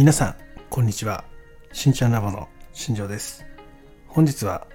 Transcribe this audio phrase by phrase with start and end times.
[0.00, 0.36] 皆さん、
[0.70, 1.24] こんにちは。
[1.74, 3.44] しんちゃんラボの新庄です。
[4.06, 4.66] 本日は、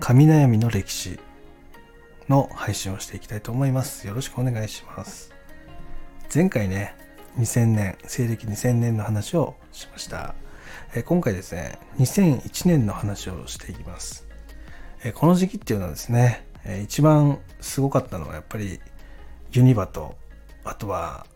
[0.00, 1.18] 神悩みの歴史
[2.28, 4.06] の配信をしていきたいと思います。
[4.06, 5.32] よろしくお願いします。
[6.34, 6.94] 前回ね、
[7.38, 10.34] 2000年、西暦2000年の話をしました。
[10.94, 14.26] え今回ですね、2001年の話をしていきます。
[15.02, 18.78] えこの時期っていうのはですね、え一番すごかったのはやっぱり
[19.52, 20.18] ユニバと、
[20.64, 21.26] あとは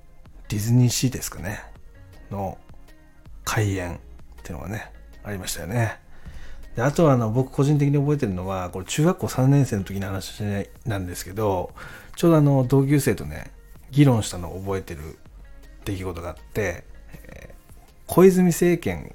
[0.50, 1.62] ディズニーシーですかね、
[2.30, 2.58] の
[3.54, 3.98] 開園っ
[4.42, 4.90] ていうのがね、
[5.22, 6.00] ありましたよね。
[6.74, 10.42] であとはあの僕個人的に覚えてるのは、これ中学校3年生の時の話
[10.86, 11.70] なんですけど、
[12.16, 13.52] ちょうどあの同級生とね、
[13.92, 15.18] 議論したのを覚えてる
[15.84, 16.82] 出来事があって、
[17.28, 17.54] え
[18.08, 19.14] 小泉政権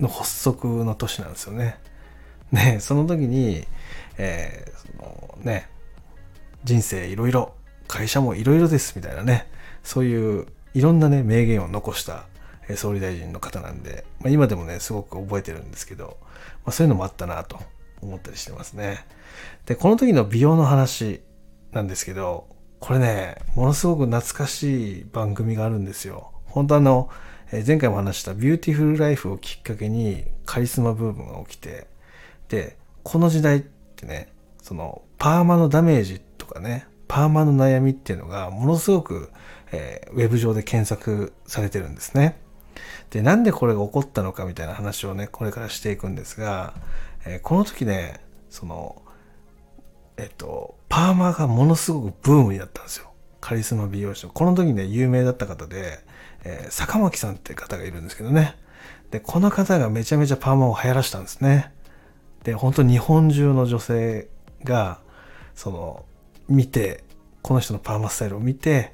[0.00, 1.78] の発足の年なんですよね。
[2.52, 3.66] ね、その時に、
[4.16, 5.68] えーそのね、
[6.64, 7.52] 人生いろいろ、
[7.88, 9.46] 会社もいろいろですみたいなね、
[9.84, 12.24] そういういろんなね、名言を残した
[12.74, 16.16] 総理大臣の方なんで、まあ、今でもね、すごく覚えてるんですけど、
[16.64, 17.60] まあ、そういうのもあったなと
[18.02, 19.06] 思ったりしてますね。
[19.66, 21.20] で、この時の美容の話
[21.72, 22.48] なんですけど、
[22.80, 26.32] これね、ものすごく懐かしい番組があるんですよ。
[26.46, 27.08] 本当あの、
[27.52, 31.86] え前回も話したビューティフルライフをきっかけにカリスマブームが起きて、
[32.48, 39.30] で、この時代ってね、そのパーマのダメージとかね、パーマの悩みっていうのがものすごく、
[39.72, 42.38] えーウェブ上で検索されてるんですね。
[43.10, 46.74] で、なんでこれが起こったのかみたいな話をね、これからしていくんですが、
[47.24, 49.02] えーこの時ね、その、
[50.16, 53.10] えっと、パーマがものすごくブームになったんですよ。
[53.40, 54.32] カリスマ美容師の。
[54.32, 56.00] この時ね、有名だった方で、
[56.44, 58.56] えー坂巻さんって方がいるんですけどね。
[59.10, 61.72] で、この方がめちゃめちゃパーマを流行らしたんですね。
[62.44, 64.28] で、本当日本中の女性
[64.64, 65.00] が、
[65.54, 66.04] その、
[66.48, 67.04] 見て、
[67.42, 68.92] この人のパーマスタイルを見て、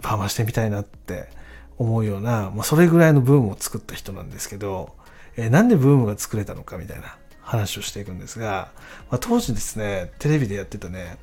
[0.00, 1.28] パーマしてみたいなって
[1.78, 4.94] 思うような、まあ、それぐらいのブームを作った人なんですけど、
[5.36, 8.70] えーなんでブームが作れたのかみたいな話をしていくんですが、
[9.10, 11.16] まあ、当時ですね、テレビでやってたね、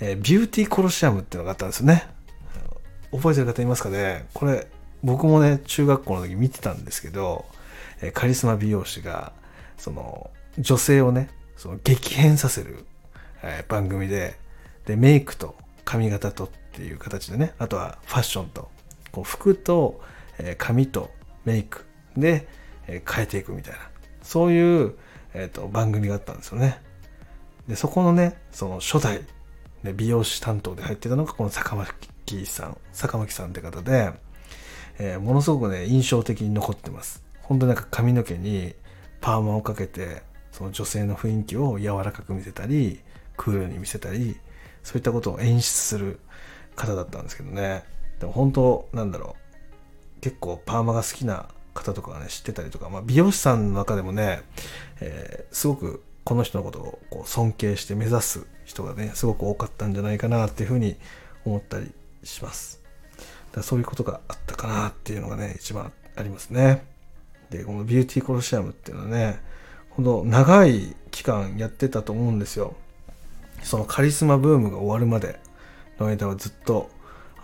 [0.00, 2.06] えービューティーコロシアムっていうのがあったんですよね。
[3.12, 4.26] 覚えてる方いますかね？
[4.34, 4.66] これ、
[5.04, 7.44] 僕もね、中学校の時見てたんですけど、
[8.02, 9.32] えーカリスマ美容師が、
[9.78, 12.84] その、女性をね、その激変させる、
[13.42, 14.36] えー番組で、
[14.86, 15.54] で、メイクと
[15.84, 18.68] 髪型とっていう形でね、あとはファッションと、
[19.14, 20.00] こう服と、
[20.38, 21.10] え髪と
[21.44, 21.84] メイク
[22.16, 22.48] で、
[22.88, 23.78] え変えていくみたいな、
[24.22, 24.94] そういう、
[25.34, 26.80] えーと番組があったんですよね。
[27.68, 29.20] で、そこのね、その初代、
[29.84, 34.12] ね、美容師担当で入ってたのがこの坂巻さん、坂巻さんって方で、
[34.98, 37.22] えーものすごくね、印象的に残ってます。
[37.42, 38.74] 本当になんか髪の毛に
[39.20, 43.00] パーマをかけて、その女性の雰囲気を柔らかく見せたり、
[43.36, 44.36] クールに見せたり、
[44.82, 46.18] そういったことを演出する
[46.74, 47.84] 方だったんですけどね。
[48.24, 49.36] でも本当、なんだろ
[50.16, 50.20] う。
[50.22, 54.40] 結構パーマが好きな方とかがね、知ってたりとか、まあ、美容師さんの中でもね、
[55.02, 60.96] えーすごくこの人のことをこう尊敬して目指す人がね、すごく多かったんじゃないかなっていうふうに
[61.44, 61.92] 思ったり
[62.22, 62.80] します。
[63.52, 66.82] だそういうことがあったかなっていうのがね、一番ありますね。
[67.50, 69.38] で、このビューティーコロシアムっていうのはね、
[69.90, 72.74] ほんと長い期間やってたと思うんですよ。
[73.62, 75.38] そのカリスマブームが終わるまで
[75.98, 76.88] の間はずっと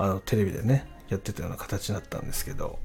[0.00, 2.78] あのテレビでね、やってたような形だったんですけど、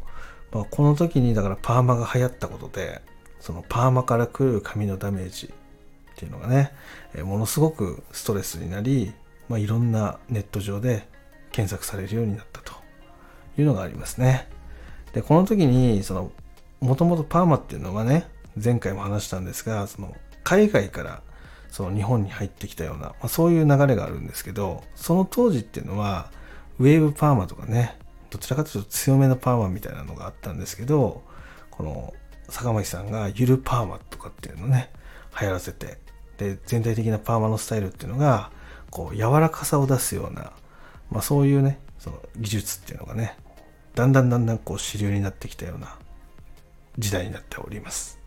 [0.52, 3.02] まあ、この時にだからパーマが流行ったことで、
[3.40, 6.74] そのパーマから来る髪のダメージっていうのがね、
[7.14, 9.14] えものすごくストレスになり、
[9.48, 11.08] まあ、いろんなネット上で
[11.52, 12.74] 検索されるようになったと
[13.58, 14.50] いうのがありますね。
[15.14, 16.32] で、この時に、その、
[16.82, 18.28] もともとパーマっていうのはね、
[18.62, 21.22] 前回も話したんですが、その、海外から
[21.70, 26.32] その日本に入ってきたような、まあ、そういう流れがあるんですけど、その当時っていうのは、
[26.80, 27.98] ウェーブパーマとかね、
[28.30, 31.24] どちらかというと強めのパーマみたいなのがあったんですけど、
[31.72, 32.14] この
[32.50, 34.92] 坂巻さんがゆるパーマとかっていうのね、
[35.40, 35.98] 流行らせて、
[36.38, 38.52] で、全体的なパーマのスタイルっていうのが、
[38.92, 40.52] こう、柔らかさを出すような、
[41.10, 43.38] まあそういうね、その技術っていうのがね、
[43.96, 45.98] だんだんだんだんこう主流になってきたような
[46.98, 48.20] 時代になっております。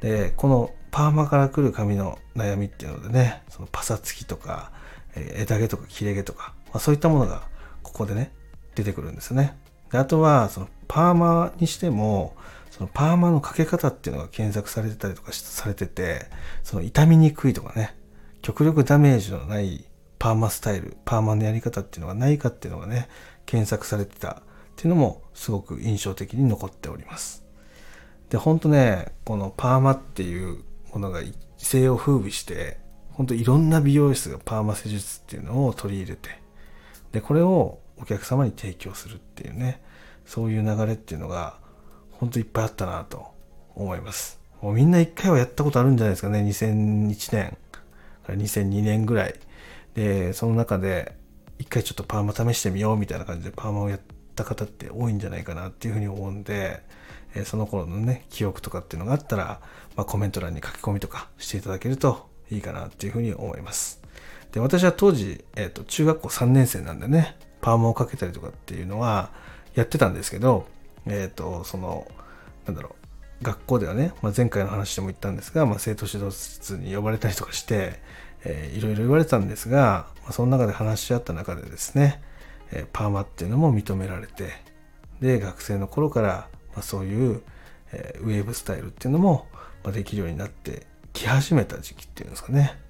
[0.00, 4.72] で、このパーマから来る髪の悩みっていうのでね、そのパサつきとか、
[5.14, 7.42] え枝毛とか切れ毛とか、まあ、そういったものが
[7.84, 8.32] ここでね、
[8.74, 9.56] 出てくるんですよね。
[9.92, 12.34] であとは、そのパーマにしても、
[12.72, 16.26] そのパーマのかけ方っていうのが検索されてたりとかされてて、
[16.64, 17.96] その傷みにくいとかね、
[18.42, 19.84] 極力ダメージのない
[20.18, 23.08] パーマスタイル、パーマのやり方っていうのがないかっていうのがね、
[23.46, 24.42] 検索されてたっ
[24.76, 27.44] ていうのもすごく印象的に残っております。
[28.30, 32.78] で、ほんとね、このパーマっていうものが一世を風靡して、
[33.12, 36.43] ほんといろんな美容室がパーマ施術っていうのを取り入れて、
[37.14, 39.80] で、これをお客様に提供するっていうね、
[40.26, 41.58] そういう流れっていうのが、
[42.10, 43.28] ほんといっぱいあったなと
[43.76, 44.40] 思います。
[44.60, 46.40] もうみんな一回はやったことあるんじゃないですかね。
[46.40, 47.82] 2001年か
[48.26, 49.34] ら2002年ぐらい。
[49.94, 51.14] で、その中で
[51.60, 54.00] 一回ちょっとパーマ試してみようみたいな感じでパーマをやっ
[54.34, 56.82] た方って多いんじゃないかなっていうふうに思うんで、
[57.44, 59.60] その頃のね、記憶とかっていうのがあったら、
[59.94, 64.02] まあ、コメント欄に書き込みとかしていただけるといいかなっていうふうに思います。
[64.54, 69.30] で、私は当時、えっ、ー、と、中学校3年生なんでね、パーマをかけたりとかっていうのは
[69.74, 70.66] やってたんですけど、
[71.06, 72.06] えっ、ー、と、その、
[72.64, 72.94] なんだろ
[73.42, 78.00] う、学校ではね、まあ、前回の話でも言ったんですが、まあ、生徒指導室に呼ばれたりとかして、
[78.44, 82.22] えー、いろいろ言われたんですが、まあ、その中で話し合った中でですね、
[82.70, 84.52] えー、パーマっていうのも認められて、
[85.20, 87.42] で、学生の頃から、まあ、そういう、
[87.90, 89.48] えー、ウェーブスタイルっていうのも、
[89.82, 92.83] まあ、できるようになってき始めた時期っていうんですかね。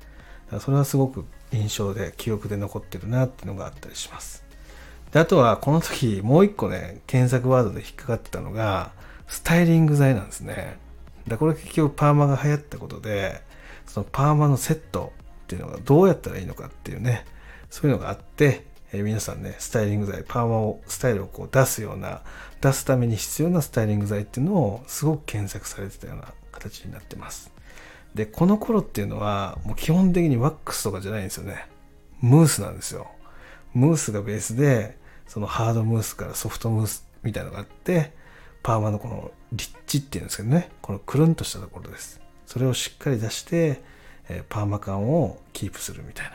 [0.46, 4.44] だからそれはすごく印象で記憶で残ってるなっていうのがあったりします。
[5.12, 8.92] であとはこの時もう一個ね検索ワードで引っかかってたのが
[9.28, 10.78] スタイリング剤なんですね。
[11.28, 13.40] だこれ結局パーマが流行ったことで
[13.86, 15.12] そのパーマのセット
[15.44, 17.24] っていうのがどうやったらいいのかっていうね
[17.70, 22.22] そういうのがあって、え、皆さんねスタイリング剤パーマをスタイルをこう出すような
[22.60, 27.53] 出すために必要なスタイリング剤っていうのをすごく検索されてたような形になってます。
[28.14, 31.66] で、この頃っていうのは、もう基本的にワックスとかじゃないんですよね。
[32.20, 33.08] ムースなんですよ。
[33.74, 34.96] ムースがベースで、
[35.26, 38.12] そのハードムースからソフトムースみたいなのがあって、
[38.62, 42.20] パーマのこのリッチっていうんですけどね、このくるんとしたところです。
[42.46, 43.82] それをしっかり出して、
[44.28, 46.32] え、パーマ感をキープするみたいな、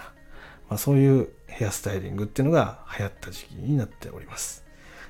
[0.69, 4.63] まあ、そういうヘアスタイリングっていうのが流行った時期になっております。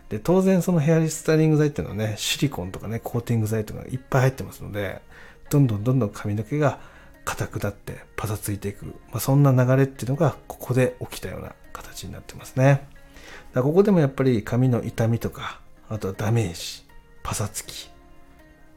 [0.10, 5.02] で、当然そのヘアリスタイリング剤っていうのはね、シリコンとかね、コーティング剤とかがいっぱい入ってますので、
[5.50, 6.80] どんどんどんどん髪の毛が
[7.26, 12.88] 硬くなってパサついていく、まあ、そんな流れっていうのがここで起きたような形になってますね。
[13.54, 15.60] だここでもやっぱり髪の痛みとか、
[15.90, 16.86] あとはダメージ、
[17.24, 17.90] パサつき、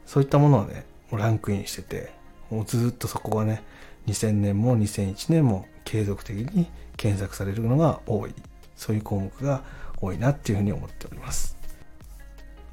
[0.05, 2.11] そういったものはね、もうランクインしてて、
[2.49, 3.63] もうずっとそこがね、
[4.07, 6.67] 2000年も2001年も継続的に
[6.97, 8.33] 検索されるのが多い、
[8.75, 9.63] そういう項目が
[10.01, 11.57] 多いなっていうふうに思っております。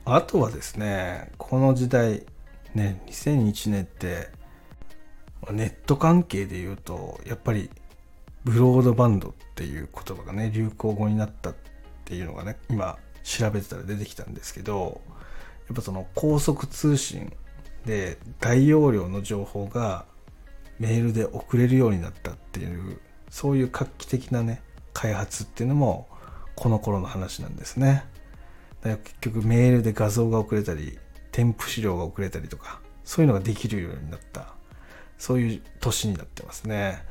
[0.04, 2.24] あとはですね、この時代、
[2.74, 4.28] ね、2001年って
[5.50, 7.70] ネット関係で言うとやっぱり
[8.44, 11.54] ブロードバンドっていう言葉がね流行語になったっ
[12.04, 15.00] ていうのがね今調べてたら出てきたんですけど
[15.68, 17.32] やっぱその高速通信
[17.86, 20.04] で大容量の情報が
[20.78, 24.62] メールで送れるようになったっていうそういう画期的なね
[24.92, 26.08] 開発っていうのも
[26.56, 28.04] この頃の話なんですね。
[28.82, 30.98] だから結局メールで画像が送れたり
[31.32, 34.54] 添付資料が遅れたりとか、そういうのができるようになった、
[35.18, 37.04] そういう年になってますね。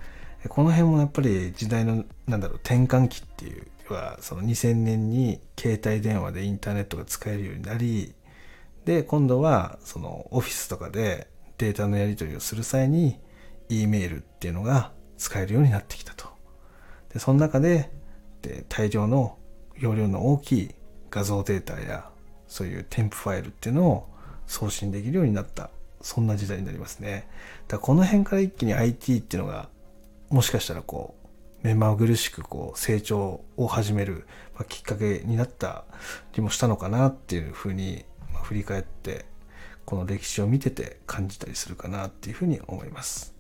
[0.48, 8.14] この辺もやっぱり時代の、なんだろう、転換期っていうは、その2000年に携帯電話でインターネットが使えるようになり、
[8.86, 11.28] で、今度はそのオフィスとかで
[11.58, 13.20] データのやり取りをする際に、
[13.70, 16.28] E メールっていうのが使えるようになってきたと。
[17.14, 17.92] で、その中で、
[18.42, 19.38] で大量の
[19.78, 20.76] 容量の大きい
[21.12, 22.10] 画像データや
[22.50, 24.10] そういう添付ファイルっていうのを
[24.46, 25.70] 送信できるようになった。
[26.02, 27.28] そんな時代になりますね。
[27.68, 29.70] だからこの辺から一気に IT っていうのが
[30.30, 31.16] もしかしたらこ
[31.64, 34.26] う目まぐるしくこう成長を始める、
[34.56, 35.84] まあ、きっかけになった
[36.34, 39.26] りもしたのかなっていうふうに、まあ、振り返って
[39.86, 43.36] この歴史を見てて感じたりするかなっていうふうに思います。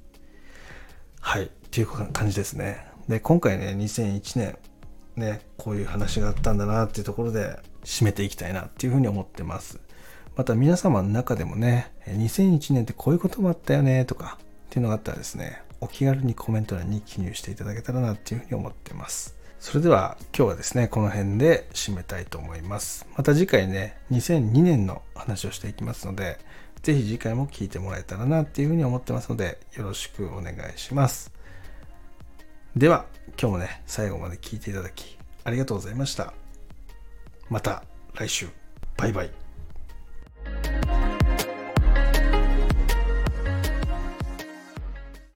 [1.21, 1.45] はい。
[1.45, 2.85] っていう感じですね。
[3.07, 4.57] で今回ね2001年
[5.19, 9.79] ねこういう話があったんだなっていうところで締めていきたいなっていうふうに思ってます。
[10.35, 19.35] また皆様の中でもね、2001年ってこういうこともあったよねとかっていうのがあったらですね、お気軽にコメント欄に記入していただけたらなっていうふうに思ってます。
[19.59, 23.05] それでは今日はですね、この辺で締めたいと思います。
[23.17, 26.39] また次回ね、2002年の話をしていきますので、
[26.81, 31.33] ぜひ次回も聞いてもらえたらなっていうふうに思ってますので、よろしくお願いします。
[32.75, 36.33] では、今日もね、最後まで聞いていただき、ありがとうございました。
[37.49, 37.83] また
[38.13, 38.47] 来週。
[38.95, 39.38] バイバイ。